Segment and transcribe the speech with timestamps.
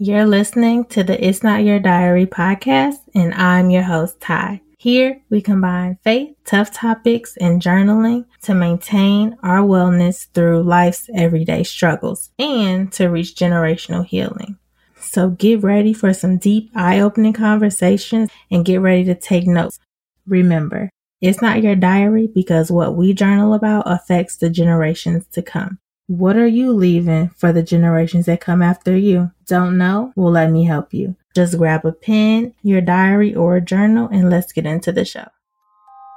[0.00, 4.60] You're listening to the It's Not Your Diary podcast, and I'm your host, Ty.
[4.78, 11.64] Here, we combine faith, tough topics, and journaling to maintain our wellness through life's everyday
[11.64, 14.56] struggles and to reach generational healing.
[15.00, 19.80] So get ready for some deep, eye opening conversations and get ready to take notes.
[20.28, 20.90] Remember,
[21.20, 25.80] it's not your diary because what we journal about affects the generations to come.
[26.08, 29.30] What are you leaving for the generations that come after you?
[29.46, 30.14] Don't know?
[30.16, 31.16] Well, let me help you.
[31.36, 35.26] Just grab a pen, your diary, or a journal, and let's get into the show.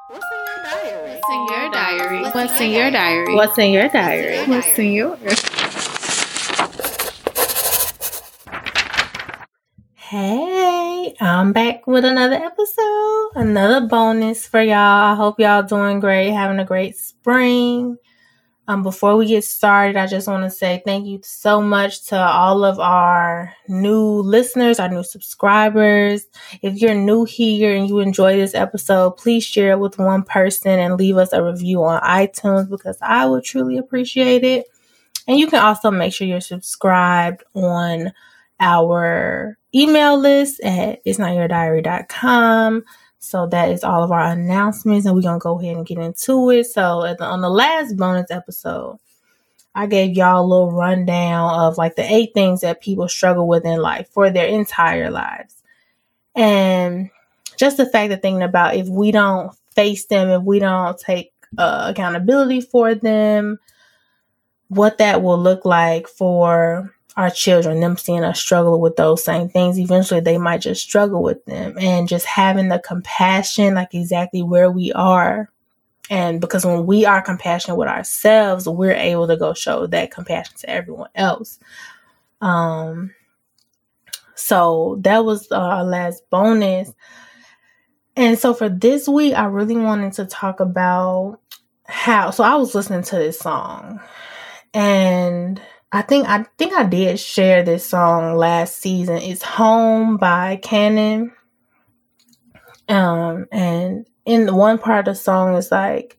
[0.08, 0.26] What's
[1.30, 2.22] in your diary?
[2.22, 3.36] What's in your diary?
[3.36, 4.50] What's in your diary?
[4.50, 5.18] What's in your
[9.96, 15.12] Hey, I'm back with another episode, another bonus for y'all.
[15.12, 17.98] I hope y'all doing great, having a great spring.
[18.68, 22.18] Um, before we get started, I just want to say thank you so much to
[22.18, 26.26] all of our new listeners, our new subscribers.
[26.62, 30.80] If you're new here and you enjoy this episode, please share it with one person
[30.80, 34.68] and leave us a review on iTunes because I would truly appreciate it.
[35.28, 38.14] And you can also make sure you're subscribed on
[38.60, 42.84] our email list at itsnotyourdiary.com.
[43.24, 46.50] So that is all of our announcements, and we're gonna go ahead and get into
[46.50, 46.66] it.
[46.66, 48.98] So the, on the last bonus episode,
[49.76, 53.64] I gave y'all a little rundown of like the eight things that people struggle with
[53.64, 55.62] in life for their entire lives,
[56.36, 57.12] and
[57.58, 61.32] just the fact of thinking about if we don't face them, if we don't take
[61.60, 63.60] uh, accountability for them,
[64.70, 69.50] what that will look like for our children, them seeing us struggle with those same
[69.50, 71.78] things, eventually they might just struggle with them.
[71.78, 75.50] And just having the compassion, like exactly where we are.
[76.10, 80.56] And because when we are compassionate with ourselves, we're able to go show that compassion
[80.60, 81.60] to everyone else.
[82.42, 83.14] Um,
[84.36, 86.94] so that was our last bonus.
[88.16, 91.40] And so for this week, I really wanted to talk about
[91.86, 92.32] how.
[92.32, 94.02] So I was listening to this song
[94.74, 95.62] and
[95.94, 99.18] I think I think I did share this song last season.
[99.18, 101.34] It's Home by Cannon.
[102.88, 106.18] Um and in one part of the song is like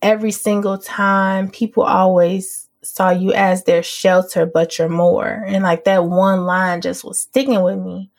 [0.00, 5.44] every single time people always saw you as their shelter but you're more.
[5.46, 8.10] And like that one line just was sticking with me.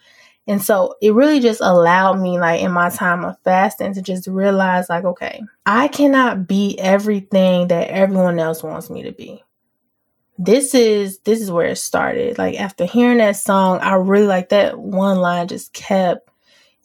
[0.47, 4.27] And so it really just allowed me, like in my time of fasting, to just
[4.27, 9.41] realize, like, okay, I cannot be everything that everyone else wants me to be
[10.37, 12.37] this is this is where it started.
[12.37, 16.29] Like after hearing that song, I really like that one line just kept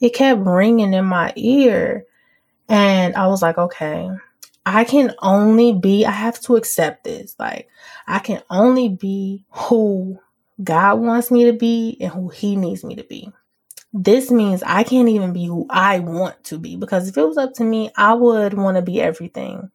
[0.00, 2.04] it kept ringing in my ear.
[2.69, 4.10] And I was like, okay,
[4.66, 7.34] I can only be, I have to accept this.
[7.38, 7.69] Like,
[8.06, 10.20] I can only be who
[10.62, 13.32] God wants me to be and who He needs me to be.
[13.94, 17.38] This means I can't even be who I want to be because if it was
[17.38, 19.70] up to me, I would want to be everything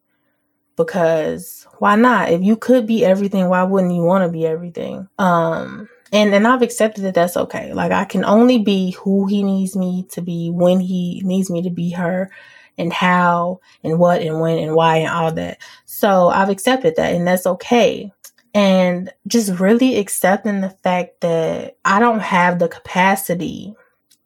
[0.76, 2.30] because why not?
[2.30, 5.08] If you could be everything, why wouldn't you want to be everything?
[5.18, 7.72] Um, and and I've accepted that that's okay.
[7.72, 11.62] Like I can only be who he needs me to be when he needs me
[11.62, 12.30] to be her
[12.78, 15.58] and how and what and when and why and all that.
[15.84, 18.12] So I've accepted that and that's okay.
[18.54, 23.74] And just really accepting the fact that I don't have the capacity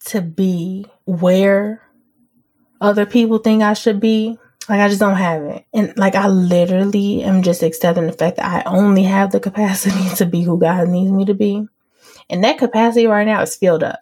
[0.06, 1.82] to be where
[2.80, 5.64] other people think I should be like I just don't have it.
[5.72, 10.08] And like I literally am just accepting the fact that I only have the capacity
[10.16, 11.66] to be who God needs me to be.
[12.30, 14.00] And that capacity right now is filled up.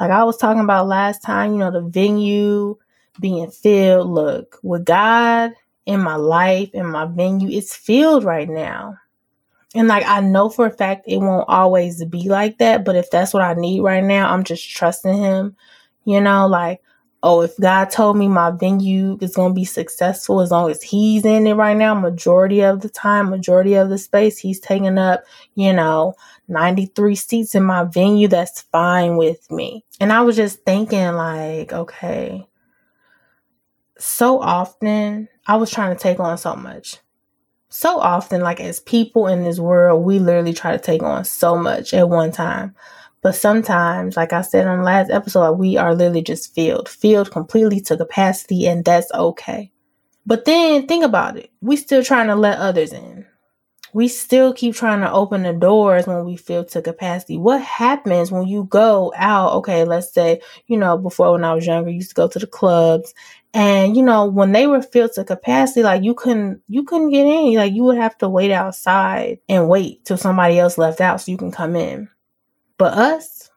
[0.00, 2.76] Like I was talking about last time, you know, the venue
[3.20, 4.08] being filled.
[4.08, 5.52] Look, with God
[5.86, 8.96] in my life, and my venue, it's filled right now.
[9.74, 13.10] And like I know for a fact it won't always be like that, but if
[13.10, 15.56] that's what I need right now, I'm just trusting him.
[16.04, 16.80] You know, like
[17.22, 20.82] oh, if God told me my venue is going to be successful as long as
[20.82, 24.98] He's in it right now, majority of the time, majority of the space, He's taking
[24.98, 26.14] up, you know,
[26.48, 29.84] 93 seats in my venue, that's fine with me.
[30.00, 32.46] And I was just thinking, like, okay,
[33.98, 36.98] so often I was trying to take on so much.
[37.68, 41.56] So often, like, as people in this world, we literally try to take on so
[41.56, 42.74] much at one time.
[43.22, 47.30] But sometimes, like I said on the last episode, we are literally just filled, filled
[47.30, 49.70] completely to capacity, and that's okay.
[50.26, 51.50] But then think about it.
[51.60, 53.26] We still trying to let others in.
[53.92, 57.36] We still keep trying to open the doors when we fill to capacity.
[57.36, 59.52] What happens when you go out?
[59.54, 62.38] Okay, let's say, you know, before when I was younger, I used to go to
[62.38, 63.12] the clubs
[63.52, 67.26] and you know, when they were filled to capacity, like you couldn't you couldn't get
[67.26, 67.54] in.
[67.54, 71.32] Like you would have to wait outside and wait till somebody else left out so
[71.32, 72.08] you can come in
[72.80, 73.50] But us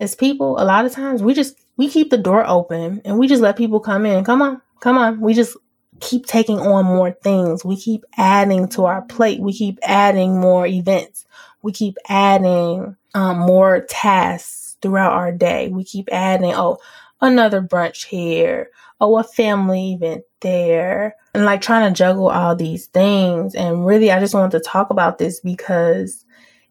[0.00, 3.28] as people, a lot of times we just we keep the door open and we
[3.28, 4.24] just let people come in.
[4.24, 5.20] Come on, come on.
[5.20, 5.56] We just
[6.00, 7.64] keep taking on more things.
[7.64, 9.38] We keep adding to our plate.
[9.38, 11.24] We keep adding more events.
[11.62, 15.68] We keep adding um, more tasks throughout our day.
[15.68, 16.78] We keep adding, oh,
[17.20, 18.70] another brunch here.
[19.00, 21.14] Oh, a family event there.
[21.32, 23.54] And like trying to juggle all these things.
[23.54, 26.24] And really, I just wanted to talk about this because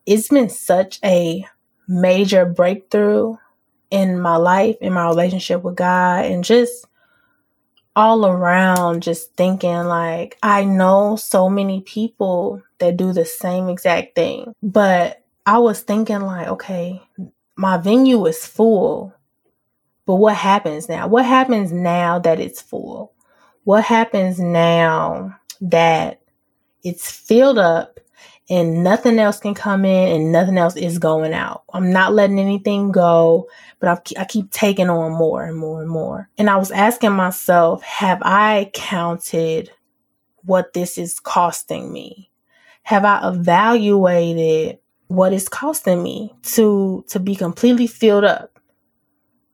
[0.05, 1.45] it's been such a
[1.87, 3.35] major breakthrough
[3.91, 6.85] in my life, in my relationship with God, and just
[7.95, 14.15] all around just thinking like I know so many people that do the same exact
[14.15, 14.53] thing.
[14.63, 17.01] But I was thinking like, okay,
[17.55, 19.13] my venue is full.
[20.05, 21.07] But what happens now?
[21.07, 23.13] What happens now that it's full?
[23.63, 26.19] What happens now that
[26.83, 27.99] it's filled up
[28.53, 31.63] and nothing else can come in and nothing else is going out.
[31.73, 35.89] I'm not letting anything go, but I, I keep taking on more and more and
[35.89, 36.29] more.
[36.37, 39.71] And I was asking myself, have I counted
[40.43, 42.29] what this is costing me?
[42.83, 44.77] Have I evaluated
[45.07, 48.59] what it's costing me to to be completely filled up?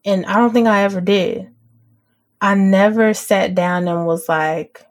[0.04, 1.50] And I don't think I ever did.
[2.42, 4.86] I never sat down and was like,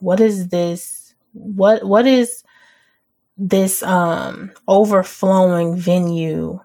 [0.00, 1.14] what is this?
[1.32, 2.43] What what is
[3.36, 6.60] this um overflowing venue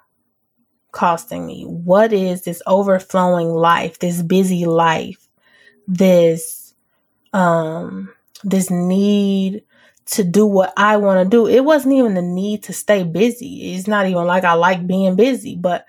[0.92, 1.63] costing me?
[1.63, 5.27] What is this overflowing life, this busy life,
[5.88, 6.74] this
[7.33, 8.13] um
[8.44, 9.63] this need
[10.06, 11.48] to do what I want to do?
[11.48, 13.74] It wasn't even the need to stay busy.
[13.75, 15.86] It's not even like I like being busy, but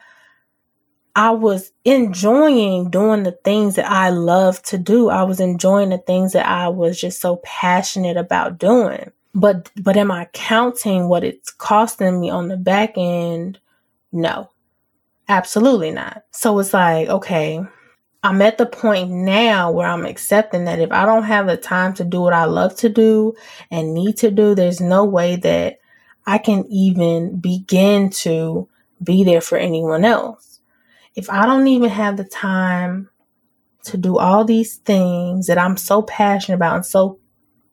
[1.17, 5.09] I was enjoying doing the things that I love to do.
[5.09, 9.11] I was enjoying the things that I was just so passionate about doing.
[9.35, 13.59] But but am I counting what it's costing me on the back end?
[14.12, 14.50] No.
[15.29, 16.25] Absolutely not.
[16.32, 17.61] So it's like, okay,
[18.25, 21.94] I'm at the point now where I'm accepting that if I don't have the time
[21.94, 23.35] to do what I love to do
[23.71, 25.79] and need to do, there's no way that
[26.27, 28.69] I can even begin to
[29.03, 30.61] be there for anyone else.
[31.15, 33.09] If I don't even have the time
[33.85, 37.19] to do all these things that I'm so passionate about and so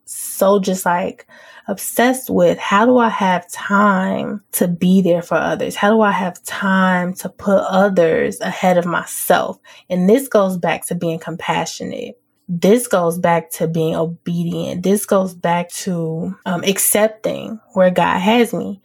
[0.05, 1.27] so just like
[1.67, 5.75] obsessed with how do I have time to be there for others?
[5.75, 9.59] How do I have time to put others ahead of myself?
[9.89, 12.19] And this goes back to being compassionate.
[12.49, 14.83] This goes back to being obedient.
[14.83, 18.81] This goes back to um, accepting where God has me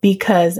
[0.00, 0.58] because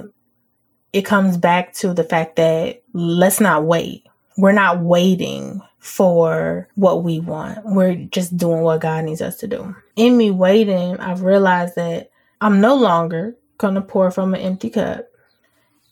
[0.93, 4.05] it comes back to the fact that let's not wait.
[4.37, 7.59] We're not waiting for what we want.
[7.65, 9.75] We're just doing what God needs us to do.
[9.97, 12.11] In me waiting, I've realized that
[12.41, 15.07] I'm no longer going to pour from an empty cup.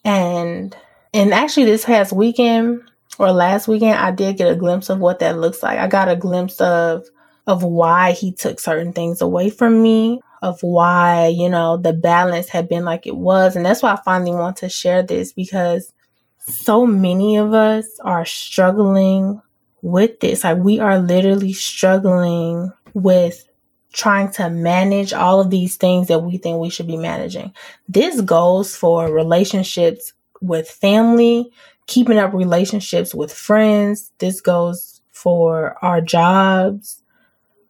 [0.05, 0.77] And
[1.13, 2.83] and actually this past weekend
[3.19, 5.79] or last weekend I did get a glimpse of what that looks like.
[5.79, 7.07] I got a glimpse of
[7.47, 12.49] of why he took certain things away from me, of why, you know, the balance
[12.49, 13.57] had been like it was.
[13.57, 15.95] And that's why I finally want to share this because
[16.39, 19.41] so many of us are struggling
[19.83, 20.45] with this.
[20.45, 23.49] Like we are literally struggling with
[23.93, 27.53] trying to manage all of these things that we think we should be managing.
[27.89, 31.51] This goes for relationships with family,
[31.87, 34.13] keeping up relationships with friends.
[34.19, 37.03] This goes for our jobs.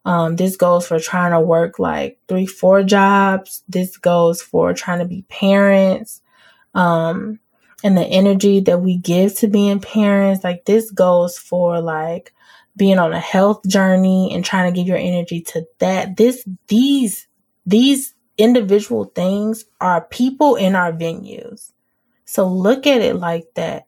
[0.05, 3.63] Um, this goes for trying to work like three, four jobs.
[3.67, 6.21] This goes for trying to be parents.
[6.73, 7.39] Um,
[7.83, 10.43] and the energy that we give to being parents.
[10.43, 12.33] Like this goes for like
[12.75, 16.17] being on a health journey and trying to give your energy to that.
[16.17, 17.27] This, these,
[17.65, 21.71] these individual things are people in our venues.
[22.25, 23.87] So look at it like that.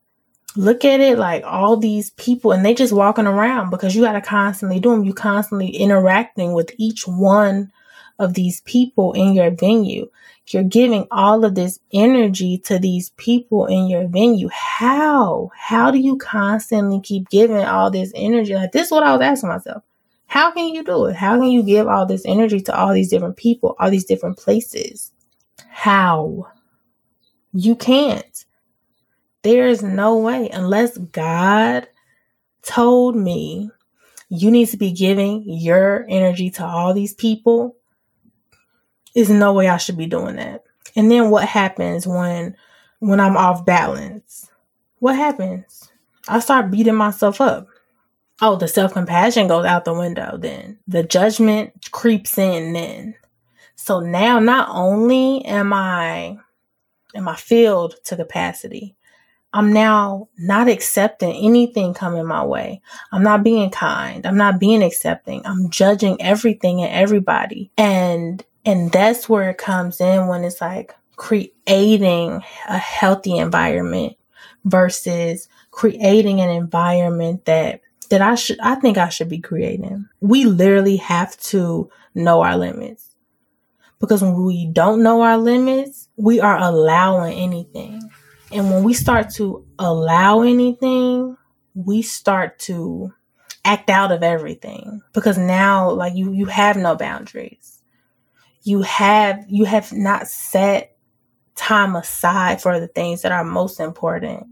[0.57, 4.13] Look at it like all these people and they just walking around because you got
[4.13, 5.05] to constantly do them.
[5.05, 7.71] You constantly interacting with each one
[8.19, 10.09] of these people in your venue
[10.53, 14.49] you're giving all of this energy to these people in your venue.
[14.51, 15.51] How?
[15.55, 18.55] How do you constantly keep giving all this energy?
[18.55, 19.83] Like this is what I was asking myself.
[20.27, 21.15] How can you do it?
[21.15, 24.37] How can you give all this energy to all these different people, all these different
[24.37, 25.11] places?
[25.67, 26.47] How?
[27.53, 28.45] You can't.
[29.43, 31.87] There is no way unless God
[32.61, 33.69] told me
[34.29, 37.75] you need to be giving your energy to all these people
[39.15, 40.63] is no way I should be doing that.
[40.95, 42.55] And then what happens when
[42.99, 44.49] when I'm off balance?
[44.99, 45.89] What happens?
[46.27, 47.67] I start beating myself up.
[48.41, 50.79] Oh, the self-compassion goes out the window then.
[50.87, 53.15] The judgment creeps in then.
[53.75, 56.37] So now not only am I
[57.15, 58.95] am I filled to capacity?
[59.53, 62.81] I'm now not accepting anything coming my way.
[63.11, 64.25] I'm not being kind.
[64.25, 65.41] I'm not being accepting.
[65.45, 67.69] I'm judging everything and everybody.
[67.77, 74.13] And and that's where it comes in when it's like creating a healthy environment
[74.65, 80.07] versus creating an environment that that I should I think I should be creating.
[80.19, 83.15] We literally have to know our limits.
[83.99, 88.09] Because when we don't know our limits, we are allowing anything.
[88.51, 91.37] And when we start to allow anything,
[91.75, 93.13] we start to
[93.63, 97.80] act out of everything because now like you you have no boundaries.
[98.63, 100.95] You have you have not set
[101.55, 104.47] time aside for the things that are most important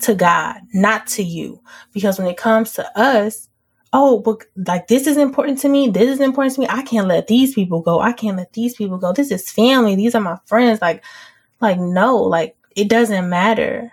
[0.00, 1.60] to God, not to you.
[1.92, 3.48] Because when it comes to us,
[3.92, 5.88] oh, but like this is important to me.
[5.88, 6.66] This is important to me.
[6.68, 8.00] I can't let these people go.
[8.00, 9.12] I can't let these people go.
[9.12, 9.96] This is family.
[9.96, 10.80] These are my friends.
[10.80, 11.04] Like,
[11.60, 13.90] like no, like it doesn't matter.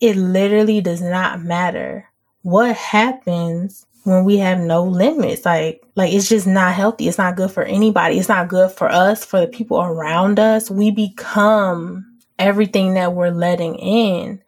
[0.00, 2.06] It literally does not matter.
[2.42, 5.44] What happens when we have no limits?
[5.44, 7.08] Like, like it's just not healthy.
[7.08, 8.18] It's not good for anybody.
[8.18, 10.70] It's not good for us, for the people around us.
[10.70, 14.42] We become everything that we're letting in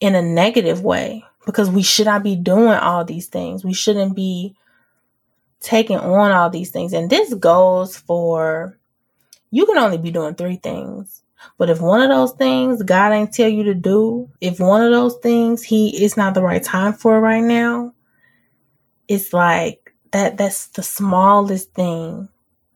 [0.00, 3.64] in a negative way because we should not be doing all these things.
[3.64, 4.56] We shouldn't be
[5.60, 6.92] taking on all these things.
[6.92, 8.78] And this goes for
[9.50, 11.22] you can only be doing three things
[11.58, 14.92] but if one of those things God ain't tell you to do, if one of
[14.92, 17.94] those things he it's not the right time for right now,
[19.08, 22.28] it's like that that's the smallest thing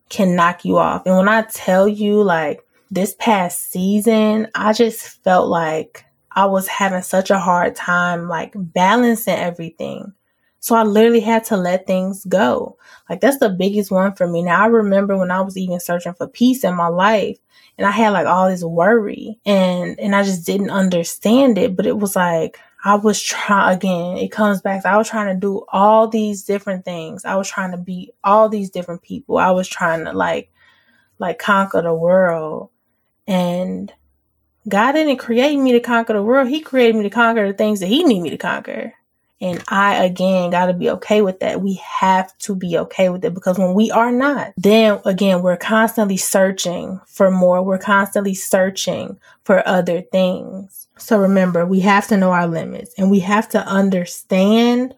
[0.09, 1.05] can knock you off.
[1.05, 2.61] And when I tell you like
[2.91, 8.53] this past season, I just felt like I was having such a hard time like
[8.55, 10.13] balancing everything.
[10.59, 12.77] So I literally had to let things go.
[13.09, 14.43] Like that's the biggest one for me.
[14.43, 17.39] Now I remember when I was even searching for peace in my life,
[17.77, 21.87] and I had like all this worry and and I just didn't understand it, but
[21.87, 24.85] it was like I was trying again, it comes back.
[24.85, 27.25] I was trying to do all these different things.
[27.25, 29.37] I was trying to be all these different people.
[29.37, 30.51] I was trying to like
[31.19, 32.69] like conquer the world.
[33.27, 33.93] And
[34.67, 36.49] God didn't create me to conquer the world.
[36.49, 38.93] He created me to conquer the things that he need me to conquer.
[39.39, 41.61] And I again got to be okay with that.
[41.61, 45.57] We have to be okay with it because when we are not, then again, we're
[45.57, 47.63] constantly searching for more.
[47.63, 50.87] We're constantly searching for other things.
[51.01, 54.93] So remember, we have to know our limits and we have to understand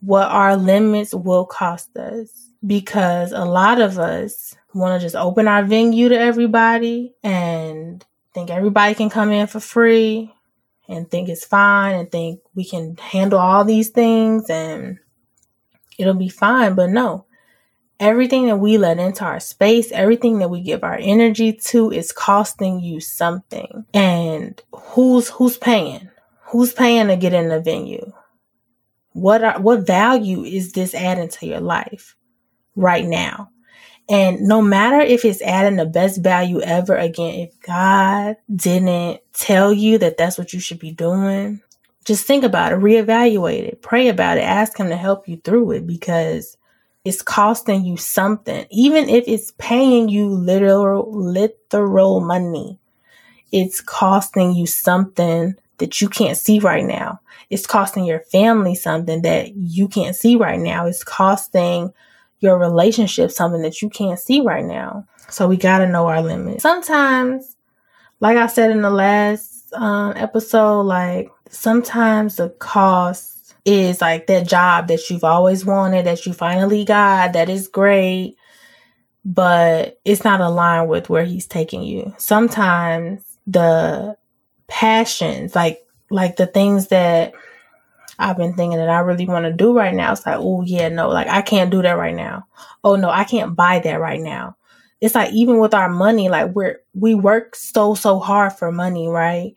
[0.00, 5.48] what our limits will cost us because a lot of us want to just open
[5.48, 10.32] our venue to everybody and think everybody can come in for free
[10.88, 14.98] and think it's fine and think we can handle all these things and
[15.98, 16.74] it'll be fine.
[16.74, 17.25] But no,
[18.00, 22.12] everything that we let into our space, everything that we give our energy to is
[22.12, 23.84] costing you something.
[23.94, 26.10] And who's who's paying?
[26.46, 28.12] Who's paying to get in the venue?
[29.12, 32.16] What are, what value is this adding to your life
[32.74, 33.50] right now?
[34.08, 39.72] And no matter if it's adding the best value ever, again, if God didn't tell
[39.72, 41.60] you that that's what you should be doing,
[42.04, 45.72] just think about it, reevaluate it, pray about it, ask Him to help you through
[45.72, 46.56] it because
[47.06, 48.66] it's costing you something.
[48.68, 52.80] Even if it's paying you literal, literal money,
[53.52, 57.20] it's costing you something that you can't see right now.
[57.48, 60.86] It's costing your family something that you can't see right now.
[60.86, 61.92] It's costing
[62.40, 65.06] your relationship something that you can't see right now.
[65.28, 66.64] So we got to know our limits.
[66.64, 67.56] Sometimes,
[68.18, 73.35] like I said in the last um, episode, like sometimes the cost
[73.66, 78.36] is like that job that you've always wanted, that you finally got, that is great,
[79.24, 82.14] but it's not aligned with where he's taking you.
[82.16, 84.16] Sometimes the
[84.68, 87.34] passions, like like the things that
[88.20, 90.12] I've been thinking that I really want to do right now.
[90.12, 92.46] It's like, oh yeah, no, like I can't do that right now.
[92.84, 94.56] Oh no, I can't buy that right now.
[95.00, 99.08] It's like even with our money, like we're we work so so hard for money,
[99.08, 99.54] right?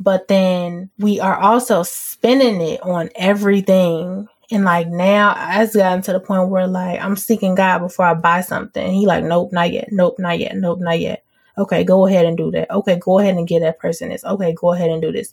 [0.00, 4.26] But then we are also spending it on everything.
[4.50, 8.14] And like now I've gotten to the point where like I'm seeking God before I
[8.14, 8.92] buy something.
[8.92, 9.88] He like, nope, not yet.
[9.92, 10.56] Nope, not yet.
[10.56, 11.22] Nope, not yet.
[11.58, 12.70] Okay, go ahead and do that.
[12.70, 14.24] Okay, go ahead and get that person this.
[14.24, 15.32] Okay, go ahead and do this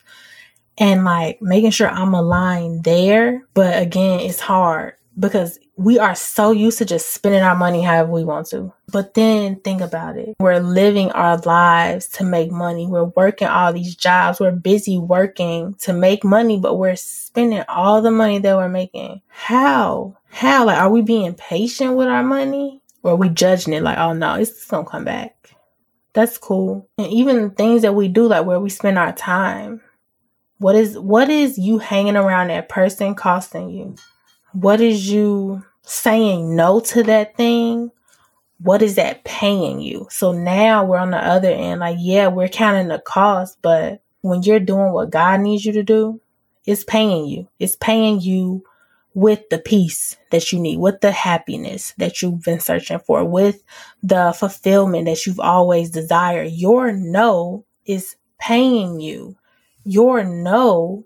[0.78, 3.44] and like making sure I'm aligned there.
[3.54, 8.12] But again, it's hard because we are so used to just spending our money however
[8.12, 8.72] we want to.
[8.92, 10.36] But then think about it.
[10.40, 12.88] We're living our lives to make money.
[12.88, 14.40] We're working all these jobs.
[14.40, 19.22] We're busy working to make money, but we're spending all the money that we're making.
[19.28, 20.18] How?
[20.30, 20.66] How?
[20.66, 22.82] Like, are we being patient with our money?
[23.04, 25.56] Or we judging it like, oh no, it's gonna come back?
[26.14, 26.90] That's cool.
[26.98, 29.82] And even things that we do, like where we spend our time.
[30.60, 33.96] What is what is you hanging around that person costing you?
[34.60, 37.92] What is you saying no to that thing?
[38.60, 40.08] What is that paying you?
[40.10, 41.82] So now we're on the other end.
[41.82, 45.84] Like, yeah, we're counting the cost, but when you're doing what God needs you to
[45.84, 46.20] do,
[46.66, 47.48] it's paying you.
[47.60, 48.64] It's paying you
[49.14, 53.62] with the peace that you need, with the happiness that you've been searching for, with
[54.02, 56.52] the fulfillment that you've always desired.
[56.52, 59.38] Your no is paying you.
[59.84, 61.06] Your no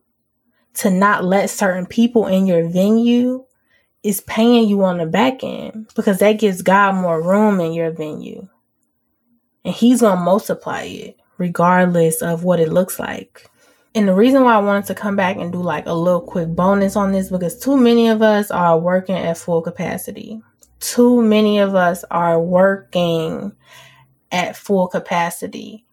[0.75, 3.45] to not let certain people in your venue
[4.03, 7.91] is paying you on the back end because that gives God more room in your
[7.91, 8.47] venue.
[9.63, 13.49] And He's going to multiply it regardless of what it looks like.
[13.93, 16.47] And the reason why I wanted to come back and do like a little quick
[16.47, 20.41] bonus on this because too many of us are working at full capacity.
[20.79, 23.51] Too many of us are working
[24.31, 25.85] at full capacity.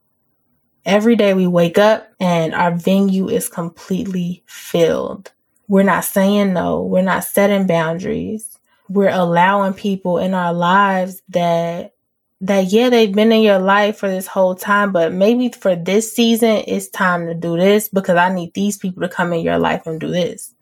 [0.88, 5.30] Every day we wake up and our venue is completely filled.
[5.68, 6.82] We're not saying no.
[6.82, 8.58] We're not setting boundaries.
[8.88, 11.92] We're allowing people in our lives that
[12.40, 16.10] that yeah they've been in your life for this whole time but maybe for this
[16.14, 19.58] season it's time to do this because i need these people to come in your
[19.58, 20.54] life and do this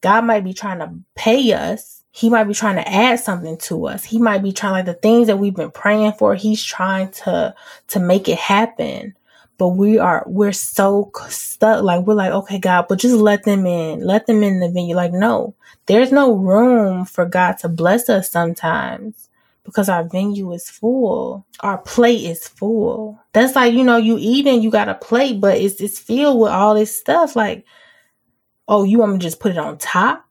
[0.00, 3.86] god might be trying to pay us he might be trying to add something to
[3.86, 7.08] us he might be trying like the things that we've been praying for he's trying
[7.12, 7.54] to
[7.86, 9.14] to make it happen
[9.58, 13.66] but we are we're so stuck like we're like okay god but just let them
[13.66, 15.54] in let them in the venue like no
[15.86, 19.28] there's no room for god to bless us sometimes
[19.68, 21.46] because our venue is full.
[21.60, 23.20] Our plate is full.
[23.34, 26.50] That's like, you know, you eating, you got a plate, but it's it's filled with
[26.50, 27.36] all this stuff.
[27.36, 27.66] Like,
[28.66, 30.24] oh, you want me to just put it on top?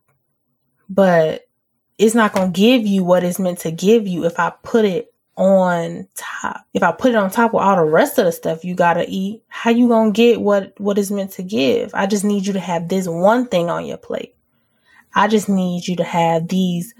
[0.89, 1.47] But
[1.99, 5.13] it's not gonna give you what it's meant to give you if I put it
[5.37, 6.65] on top.
[6.73, 9.05] If I put it on top with all the rest of the stuff you gotta
[9.07, 11.91] eat, how you gonna get what what is meant to give?
[11.93, 14.35] I just need you to have this one thing on your plate.
[15.15, 16.93] I just need you to have these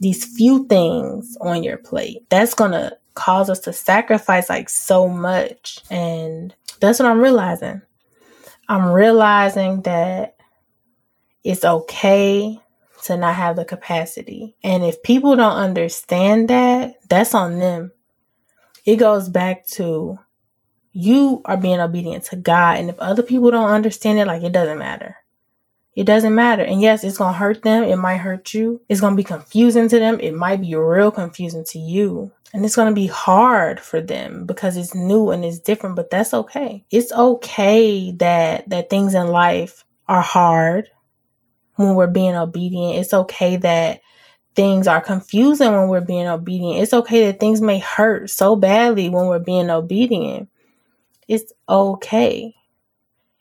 [0.00, 2.28] these few things on your plate.
[2.30, 5.78] That's to cause us to sacrifice like so much.
[5.90, 7.82] And that's what I'm realizing.
[8.68, 10.36] I'm realizing that
[11.44, 12.60] it's okay
[13.04, 14.56] to not have the capacity.
[14.62, 17.92] And if people don't understand that, that's on them.
[18.84, 20.18] It goes back to
[20.92, 22.78] you are being obedient to God.
[22.78, 25.16] And if other people don't understand it, like it doesn't matter.
[25.94, 26.62] It doesn't matter.
[26.62, 27.84] And yes, it's going to hurt them.
[27.84, 28.80] It might hurt you.
[28.88, 30.18] It's going to be confusing to them.
[30.20, 32.32] It might be real confusing to you.
[32.52, 36.10] And it's going to be hard for them because it's new and it's different, but
[36.10, 36.84] that's okay.
[36.90, 40.88] It's okay that, that things in life are hard
[41.76, 42.98] when we're being obedient.
[42.98, 44.00] It's okay that
[44.54, 46.82] things are confusing when we're being obedient.
[46.82, 50.48] It's okay that things may hurt so badly when we're being obedient.
[51.26, 52.54] It's okay.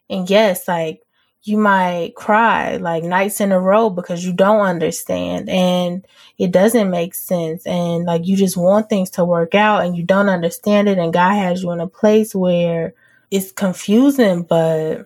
[0.10, 1.04] And yes, like
[1.44, 6.90] you might cry like nights in a row because you don't understand and it doesn't
[6.90, 10.88] make sense and like you just want things to work out and you don't understand
[10.88, 12.94] it and God has you in a place where
[13.30, 15.06] it's confusing but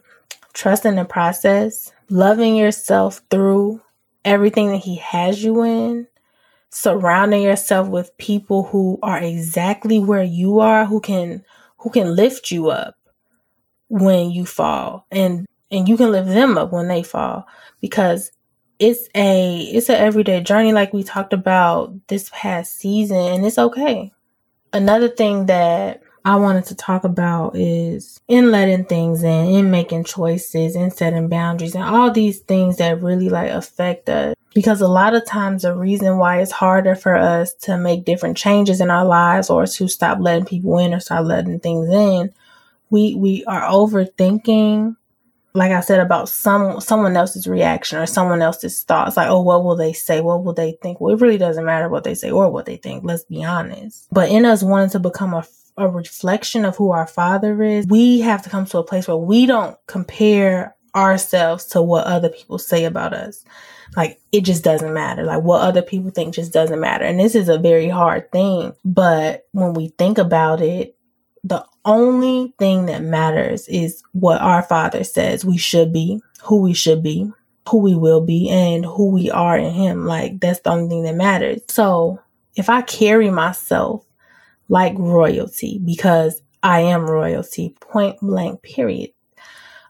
[0.54, 3.82] trust in the process, loving yourself through
[4.24, 6.08] everything that he has you in,
[6.70, 11.44] surrounding yourself with people who are exactly where you are who can
[11.78, 12.96] who can lift you up
[13.88, 17.48] when you fall and and you can lift them up when they fall
[17.82, 18.32] because
[18.80, 20.74] it's a it's an everyday journey.
[20.74, 24.12] Like we talked about this past season and it's okay.
[24.74, 30.04] Another thing that i wanted to talk about is in letting things in in making
[30.04, 34.88] choices in setting boundaries and all these things that really like affect us because a
[34.88, 38.90] lot of times the reason why it's harder for us to make different changes in
[38.90, 42.34] our lives or to stop letting people in or start letting things in
[42.90, 44.96] we we are overthinking
[45.54, 49.64] like I said about some someone else's reaction or someone else's thoughts, like, oh, what
[49.64, 50.22] will they say?
[50.22, 51.02] What will they think?
[51.02, 53.04] Well, it really doesn't matter what they say or what they think.
[53.04, 54.08] Let's be honest.
[54.12, 55.44] But in us wanting to become a
[55.78, 59.18] a reflection of who our father is, we have to come to a place where
[59.18, 63.46] we don't compare ourselves to what other people say about us.
[63.96, 65.24] Like it just doesn't matter.
[65.24, 67.06] Like what other people think just doesn't matter.
[67.06, 68.74] And this is a very hard thing.
[68.84, 70.96] But when we think about it,
[71.44, 76.74] the only thing that matters is what our Father says we should be, who we
[76.74, 77.32] should be,
[77.70, 80.06] who we will be, and who we are in Him.
[80.06, 81.62] Like, that's the only thing that matters.
[81.70, 82.20] So,
[82.56, 84.04] if I carry myself
[84.70, 89.12] like royalty, because I am royalty, point blank, period.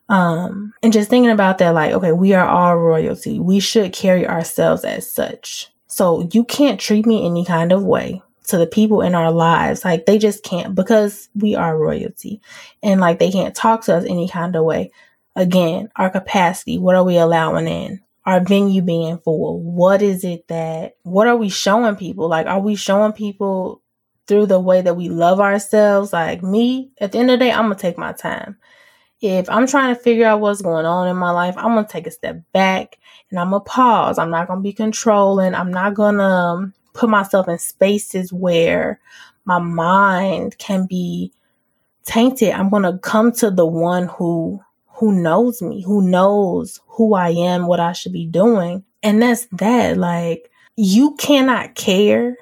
[0.09, 3.39] Um, and just thinking about that, like, okay, we are all royalty.
[3.39, 5.71] We should carry ourselves as such.
[5.87, 9.83] So you can't treat me any kind of way to the people in our lives.
[9.83, 12.41] Like they just can't because we are royalty
[12.81, 14.91] and like they can't talk to us any kind of way.
[15.35, 18.01] Again, our capacity, what are we allowing in?
[18.25, 19.59] Our venue being full.
[19.61, 22.27] What is it that, what are we showing people?
[22.27, 23.81] Like, are we showing people
[24.27, 26.13] through the way that we love ourselves?
[26.13, 28.57] Like me, at the end of the day, I'm to take my time.
[29.19, 32.05] If I'm trying to figure out what's going on in my life, I'm to take
[32.05, 34.19] a step back and I'm to pause.
[34.19, 35.55] I'm not to be controlling.
[35.55, 38.99] I'm not going to um, put myself in spaces where
[39.45, 41.33] my mind can be
[42.03, 42.51] tainted.
[42.51, 47.67] I'm to come to the one who who knows me, who knows who I am,
[47.67, 48.83] what I should be doing.
[49.03, 49.97] And that's that.
[49.97, 52.35] Like you cannot care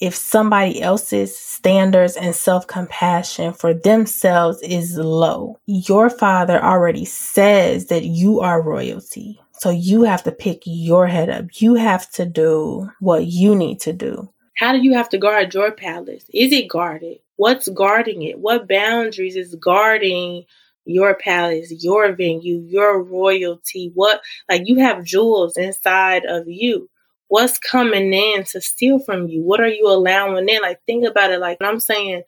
[0.00, 5.58] if somebody else's standards and self compassion for themselves is low.
[5.66, 9.40] Your father already says that you are royalty.
[9.52, 11.60] So you have to pick your head up.
[11.60, 14.28] You have to do what you need to do.
[14.56, 16.24] How do you have to guard your palace?
[16.32, 17.18] Is it guarded?
[17.36, 18.38] What's guarding it?
[18.38, 20.44] What boundaries is guarding
[20.84, 23.92] your palace, your venue, your royalty?
[23.94, 26.88] What, like, you have jewels inside of you.
[27.28, 29.42] What's coming in to steal from you?
[29.42, 30.60] What are you allowing in?
[30.62, 31.40] Like, think about it.
[31.40, 32.22] Like, I'm saying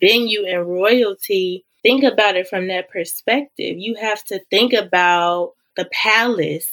[0.00, 3.78] venue and royalty, think about it from that perspective.
[3.78, 6.72] You have to think about the palace.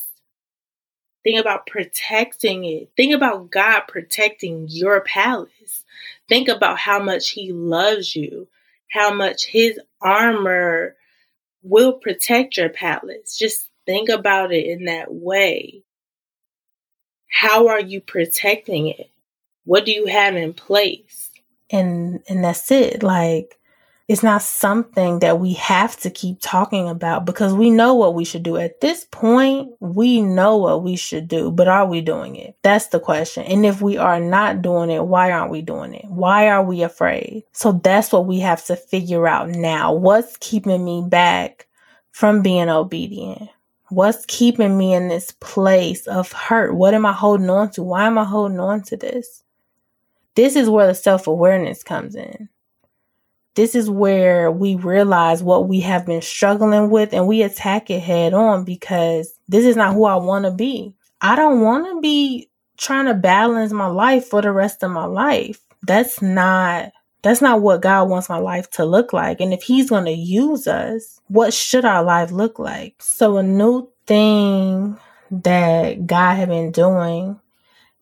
[1.24, 2.90] Think about protecting it.
[2.96, 5.84] Think about God protecting your palace.
[6.30, 8.48] Think about how much He loves you,
[8.90, 10.96] how much His armor
[11.64, 13.38] will protect your palace.
[13.38, 15.84] Just think about it in that way.
[17.28, 19.10] How are you protecting it?
[19.66, 21.30] What do you have in place?
[21.70, 23.04] And and that's it.
[23.04, 23.58] Like
[24.08, 28.24] it's not something that we have to keep talking about because we know what we
[28.24, 28.56] should do.
[28.56, 32.56] At this point, we know what we should do, but are we doing it?
[32.64, 33.44] That's the question.
[33.44, 36.06] And if we are not doing it, why aren't we doing it?
[36.06, 37.44] Why are we afraid?
[37.52, 39.92] So that's what we have to figure out now.
[39.92, 41.68] What's keeping me back
[42.12, 43.50] from being obedient?
[43.90, 46.76] What's keeping me in this place of hurt?
[46.76, 47.84] What am I holding on to?
[47.84, 49.44] Why am I holding on to this?
[50.36, 52.50] This is where the self awareness comes in
[53.58, 58.00] this is where we realize what we have been struggling with and we attack it
[58.00, 60.94] head on because this is not who I want to be.
[61.22, 65.06] I don't want to be trying to balance my life for the rest of my
[65.06, 65.60] life.
[65.82, 66.92] That's not
[67.28, 69.42] that's not what God wants my life to look like.
[69.42, 72.96] And if he's going to use us, what should our life look like?
[73.00, 74.98] So a new thing
[75.32, 77.40] that God had been doing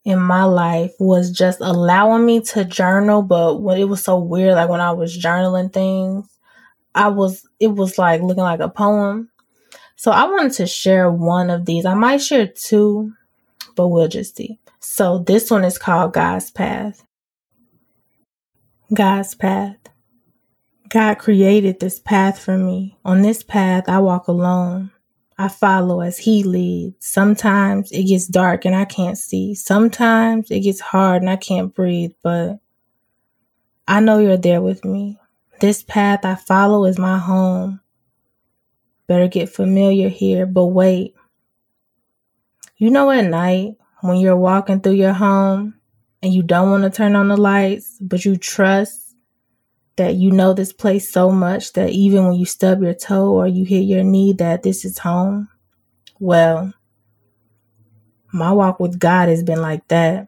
[0.04, 3.24] in my life was just allowing me to journal.
[3.24, 6.28] But when it was so weird, like when I was journaling things,
[6.94, 9.32] I was, it was like looking like a poem.
[9.96, 11.86] So I wanted to share one of these.
[11.86, 13.14] I might share two,
[13.76, 14.60] but we'll just see.
[14.80, 17.04] So this one is called God's Path.
[18.96, 19.76] God's Path.
[20.88, 22.98] God created this path for me.
[23.04, 24.92] On this path, I walk alone.
[25.38, 27.06] I follow as he leads.
[27.06, 29.54] Sometimes it gets dark and I can't see.
[29.54, 32.60] Sometimes it gets hard and I can't breathe, but
[33.86, 35.20] I know you're there with me.
[35.60, 37.82] This path I follow is my home.
[39.08, 41.16] Better get familiar here, but wait.
[42.78, 45.76] You know, at night when you're walking through your home
[46.22, 49.16] and you don't want to turn on the lights, but you trust
[49.98, 53.48] that you know this place so much that even when you stub your toe or
[53.48, 55.48] you hit your knee that this is home?
[56.20, 56.74] Well,
[58.34, 60.28] my walk with God has been like that.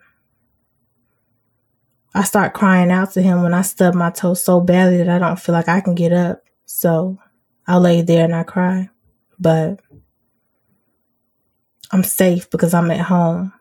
[2.13, 5.19] I start crying out to him when I stub my toe so badly that I
[5.19, 6.41] don't feel like I can get up.
[6.65, 7.17] So
[7.67, 8.89] I lay there and I cry.
[9.39, 9.81] But
[11.91, 13.53] I'm safe because I'm at home.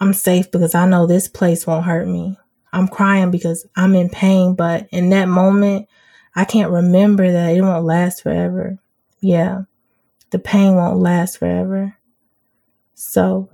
[0.00, 2.36] I'm safe because I know this place won't hurt me.
[2.72, 5.88] I'm crying because I'm in pain, but in that moment,
[6.34, 8.78] I can't remember that it won't last forever.
[9.20, 9.62] Yeah,
[10.30, 11.96] the pain won't last forever.
[12.94, 13.48] So,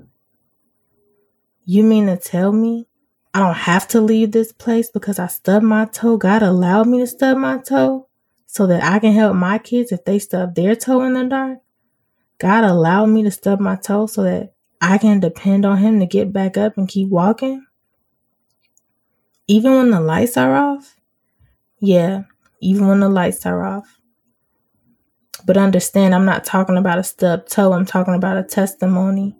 [1.66, 2.88] you mean to tell me
[3.34, 6.16] I don't have to leave this place because I stubbed my toe?
[6.16, 8.08] God allowed me to stub my toe
[8.46, 11.58] so that I can help my kids if they stub their toe in the dark?
[12.38, 16.06] God allowed me to stub my toe so that I can depend on Him to
[16.06, 17.66] get back up and keep walking?
[19.46, 20.96] Even when the lights are off?
[21.80, 22.22] Yeah,
[22.60, 23.98] even when the lights are off.
[25.44, 29.36] But understand, I'm not talking about a stub toe, I'm talking about a testimony.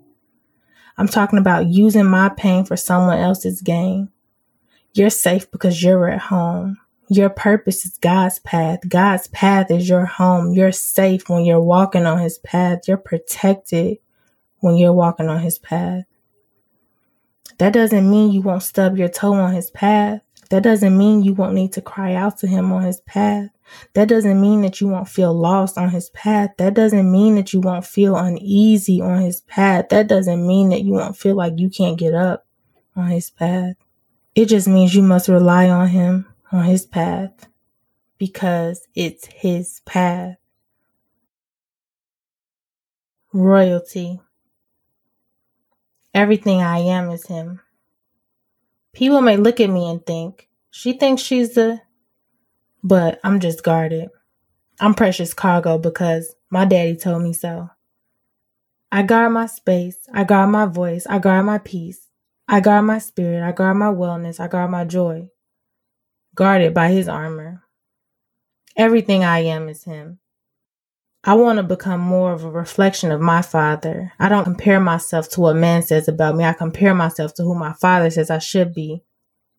[0.98, 4.10] I'm talking about using my pain for someone else's gain.
[4.92, 6.78] You're safe because you're at home.
[7.08, 8.80] Your purpose is God's path.
[8.88, 10.52] God's path is your home.
[10.52, 12.80] You're safe when you're walking on His path.
[12.86, 13.98] You're protected
[14.60, 16.04] when you're walking on His path.
[17.60, 20.22] That doesn't mean you won't stub your toe on his path.
[20.48, 23.50] That doesn't mean you won't need to cry out to him on his path.
[23.92, 26.52] That doesn't mean that you won't feel lost on his path.
[26.56, 29.90] That doesn't mean that you won't feel uneasy on his path.
[29.90, 32.46] That doesn't mean that you won't feel like you can't get up
[32.96, 33.76] on his path.
[34.34, 37.46] It just means you must rely on him on his path
[38.16, 40.36] because it's his path.
[43.34, 44.18] Royalty.
[46.14, 47.60] Everything I am is him.
[48.92, 51.80] People may look at me and think, she thinks she's the
[52.82, 54.08] but I'm just guarded.
[54.80, 57.68] I'm precious cargo because my daddy told me so.
[58.90, 62.08] I guard my space, I guard my voice, I guard my peace,
[62.48, 65.28] I guard my spirit, I guard my wellness, I guard my joy.
[66.34, 67.62] Guarded by his armor.
[68.76, 70.18] Everything I am is him.
[71.22, 74.12] I want to become more of a reflection of my father.
[74.18, 76.44] I don't compare myself to what man says about me.
[76.44, 79.02] I compare myself to who my father says I should be,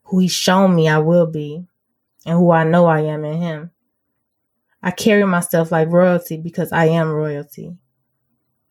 [0.06, 1.68] who he's shown me I will be
[2.26, 3.72] and who I know I am in Him.
[4.84, 7.78] I carry myself like royalty because I am royalty.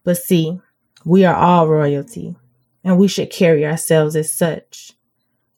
[0.03, 0.61] But see,
[1.05, 2.37] we are all royalty,
[2.83, 4.92] and we should carry ourselves as such.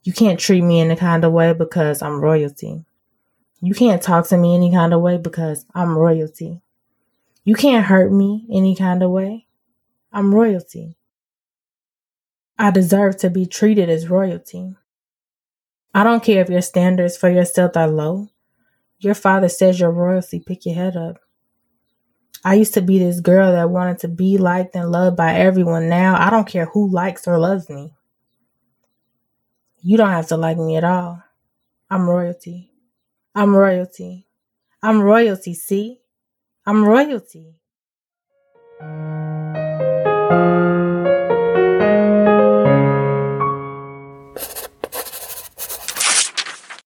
[0.03, 2.85] You can't treat me in a kind of way because I'm royalty.
[3.61, 6.61] You can't talk to me any kind of way because I'm royalty.
[7.45, 9.47] You can't hurt me any kind of way.
[10.13, 10.97] I'm royalty.
[12.59, 14.75] I deserve to be treated as royalty.
[15.95, 18.29] I don't care if your standards for yourself are low.
[19.01, 20.41] Your father says you're royalty.
[20.41, 21.19] Pick your head up.
[22.45, 25.89] I used to be this girl that wanted to be liked and loved by everyone.
[25.89, 27.95] Now I don't care who likes or loves me.
[29.83, 31.23] You don't have to like me at all.
[31.91, 32.71] I'm royalty.
[33.35, 34.27] I'm royalty.
[34.83, 36.02] I'm royalty, see?
[36.66, 37.55] I'm royalty.